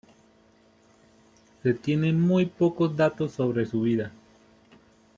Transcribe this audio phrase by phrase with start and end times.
[1.61, 4.11] Se tienen muy pocos datos sobre su vida.